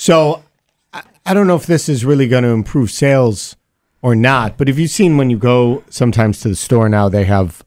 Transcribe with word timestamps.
So 0.00 0.42
I, 0.94 1.02
I 1.26 1.34
don't 1.34 1.46
know 1.46 1.56
if 1.56 1.66
this 1.66 1.86
is 1.86 2.06
really 2.06 2.26
going 2.26 2.44
to 2.44 2.48
improve 2.48 2.90
sales 2.90 3.54
or 4.00 4.14
not, 4.14 4.56
but 4.56 4.66
have 4.66 4.78
you 4.78 4.88
seen 4.88 5.18
when 5.18 5.28
you 5.28 5.36
go 5.36 5.84
sometimes 5.90 6.40
to 6.40 6.48
the 6.48 6.56
store 6.56 6.88
now, 6.88 7.10
they 7.10 7.24
have 7.24 7.62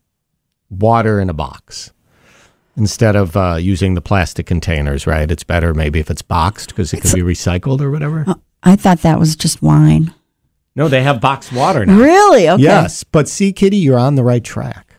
water 0.68 1.20
in 1.20 1.30
a 1.30 1.34
box 1.34 1.94
instead 2.76 3.16
of 3.16 3.38
uh, 3.38 3.58
using 3.62 3.94
the 3.94 4.02
plastic 4.02 4.48
containers, 4.48 5.06
right? 5.06 5.30
It's 5.30 5.44
better 5.44 5.76
maybe 5.76 6.00
if 6.00 6.10
it's 6.10 6.24
boxed 6.24 6.70
because 6.70 6.92
it 6.92 7.02
can 7.02 7.14
be 7.14 7.22
recycled 7.22 7.82
or 7.82 7.92
whatever. 7.92 8.26
I 8.64 8.78
thought 8.78 9.04
that 9.04 9.20
was 9.20 9.36
just 9.36 9.62
wine. 9.62 10.12
No, 10.76 10.88
they 10.88 11.04
have 11.04 11.22
boxed 11.22 11.54
water 11.54 11.86
now. 11.86 12.00
Really? 12.00 12.50
Okay. 12.50 12.64
Yes, 12.64 13.04
but 13.04 13.30
see, 13.30 13.54
Kitty, 13.54 13.78
you're 13.78 14.00
on 14.00 14.16
the 14.16 14.24
right 14.24 14.44
track 14.44 14.96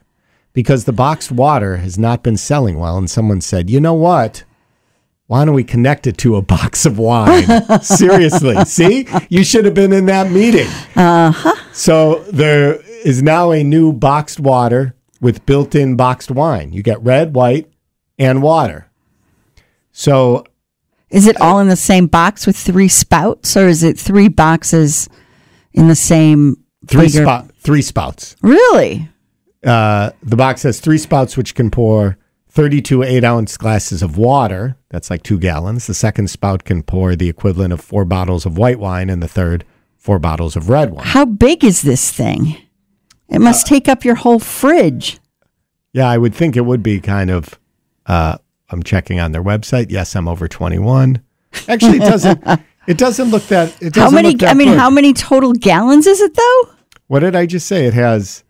because 0.52 0.84
the 0.84 0.92
boxed 0.92 1.32
water 1.32 1.78
has 1.78 1.98
not 1.98 2.22
been 2.22 2.36
selling 2.36 2.78
well, 2.78 2.96
and 2.96 3.10
someone 3.10 3.40
said, 3.40 3.68
you 3.68 3.80
know 3.80 3.92
what? 3.92 4.44
Why 5.26 5.44
don't 5.44 5.54
we 5.54 5.64
connect 5.64 6.06
it 6.06 6.18
to 6.18 6.36
a 6.36 6.42
box 6.42 6.84
of 6.84 6.98
wine? 6.98 7.46
Seriously, 7.82 8.62
see, 8.66 9.08
you 9.30 9.42
should 9.42 9.64
have 9.64 9.74
been 9.74 9.92
in 9.92 10.06
that 10.06 10.30
meeting. 10.30 10.68
Uh 10.96 11.32
huh. 11.32 11.54
So 11.72 12.20
there 12.24 12.74
is 13.04 13.22
now 13.22 13.50
a 13.50 13.64
new 13.64 13.92
boxed 13.92 14.38
water 14.38 14.94
with 15.20 15.46
built-in 15.46 15.96
boxed 15.96 16.30
wine. 16.30 16.72
You 16.72 16.82
get 16.82 17.02
red, 17.02 17.34
white, 17.34 17.70
and 18.18 18.42
water. 18.42 18.90
So 19.92 20.44
Is 21.10 21.26
it 21.26 21.40
all 21.40 21.58
in 21.60 21.68
the 21.68 21.76
same 21.76 22.06
box 22.06 22.46
with 22.46 22.56
three 22.56 22.88
spouts, 22.88 23.56
or 23.56 23.66
is 23.66 23.82
it 23.82 23.98
three 23.98 24.28
boxes 24.28 25.08
in 25.72 25.88
the 25.88 25.94
same 25.96 26.56
three 26.86 27.06
bigger- 27.06 27.22
spout, 27.24 27.50
three 27.58 27.82
spouts. 27.82 28.36
Really? 28.42 29.08
Uh, 29.64 30.10
the 30.22 30.36
box 30.36 30.62
has 30.64 30.80
three 30.80 30.98
spouts, 30.98 31.36
which 31.36 31.54
can 31.54 31.70
pour 31.70 32.18
32 32.54 33.02
eight 33.02 33.24
ounce 33.24 33.56
glasses 33.56 34.00
of 34.00 34.16
water. 34.16 34.76
That's 34.90 35.10
like 35.10 35.24
two 35.24 35.38
gallons. 35.38 35.88
The 35.88 35.94
second 35.94 36.28
spout 36.30 36.62
can 36.64 36.82
pour 36.84 37.16
the 37.16 37.28
equivalent 37.28 37.72
of 37.72 37.80
four 37.80 38.04
bottles 38.04 38.46
of 38.46 38.56
white 38.56 38.78
wine, 38.78 39.10
and 39.10 39.20
the 39.20 39.26
third, 39.28 39.64
four 39.98 40.20
bottles 40.20 40.54
of 40.54 40.68
red 40.68 40.92
wine. 40.92 41.04
How 41.04 41.24
big 41.24 41.64
is 41.64 41.82
this 41.82 42.12
thing? 42.12 42.56
It 43.28 43.36
Uh, 43.36 43.40
must 43.40 43.66
take 43.66 43.88
up 43.88 44.04
your 44.04 44.14
whole 44.14 44.38
fridge. 44.38 45.18
Yeah, 45.92 46.08
I 46.08 46.16
would 46.16 46.32
think 46.34 46.56
it 46.56 46.64
would 46.64 46.82
be 46.82 47.00
kind 47.00 47.30
of. 47.30 47.58
Uh, 48.06 48.38
I'm 48.70 48.82
checking 48.82 49.18
on 49.18 49.32
their 49.32 49.42
website. 49.42 49.86
Yes, 49.90 50.14
I'm 50.14 50.28
over 50.28 50.46
21. 50.48 51.20
Actually, 51.68 51.96
it 51.98 52.00
doesn't. 52.00 52.42
it 52.86 52.98
doesn't 52.98 53.30
look 53.30 53.44
that. 53.48 53.70
It 53.82 53.94
doesn't 53.94 54.02
How 54.02 54.10
many? 54.10 54.36
I 54.46 54.54
mean, 54.54 54.68
good. 54.68 54.78
how 54.78 54.90
many 54.90 55.12
total 55.12 55.52
gallons 55.54 56.06
is 56.06 56.20
it 56.20 56.34
though? 56.34 56.62
What 57.08 57.20
did 57.20 57.34
I 57.34 57.46
just 57.46 57.66
say? 57.66 57.86
It 57.86 57.94
has 57.94 58.44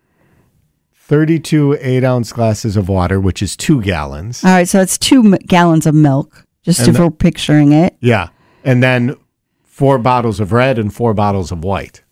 32 1.06 1.77
eight 1.80 2.02
ounce 2.05 2.33
glasses 2.33 2.77
of 2.77 2.88
water, 2.88 3.20
which 3.20 3.42
is 3.42 3.56
two 3.56 3.83
gallons. 3.83 4.42
All 4.42 4.50
right, 4.52 4.69
so 4.69 4.80
it's 4.80 4.97
two 4.98 5.20
m- 5.20 5.33
gallons 5.46 5.86
of 5.86 5.94
milk. 5.94 6.44
Just 6.62 6.80
And 6.80 6.88
if 6.88 6.94
the- 6.96 7.02
we're 7.05 7.11
picturing 7.11 7.72
it. 7.72 7.96
Yeah. 8.00 8.28
And 8.64 8.83
then 8.83 9.16
four 9.64 9.98
bottles 9.98 10.41
of 10.41 10.52
red 10.52 10.78
and 10.78 10.92
four 10.94 11.12
bottles 11.14 11.52
of 11.52 11.62
white. 11.64 12.02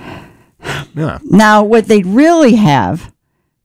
Yeah. 0.94 1.18
Now, 1.24 1.62
what 1.62 1.86
they 1.86 2.02
really 2.02 2.54
have 2.56 3.12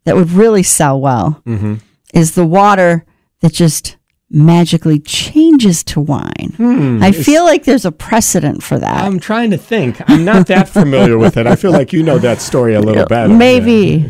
that 0.04 0.16
would 0.16 0.32
really 0.32 0.64
sell 0.64 1.00
well 1.00 1.42
Mm-hmm. 1.48 1.76
is 2.14 2.36
the 2.36 2.46
water 2.46 3.06
that 3.40 3.54
just 3.54 3.96
magically 4.30 5.00
changes 5.00 5.84
to 5.86 6.00
wine. 6.00 6.54
Hmm. 6.58 7.00
I 7.02 7.12
feel 7.12 7.44
like 7.44 7.64
there's 7.64 7.86
a 7.86 7.92
precedent 7.92 8.62
for 8.64 8.78
that. 8.78 9.04
I'm 9.04 9.20
trying 9.20 9.50
to 9.52 9.58
think. 9.58 10.02
I'm 10.10 10.24
not 10.24 10.48
that 10.48 10.70
familiar 10.70 11.18
with 11.18 11.38
it. 11.38 11.48
I 11.48 11.56
feel 11.56 11.72
like 11.72 11.92
you 11.92 12.04
know 12.04 12.20
that 12.20 12.40
story 12.42 12.76
a 12.76 12.82
little 12.82 13.06
better. 13.08 13.34
Maybe. 13.34 14.10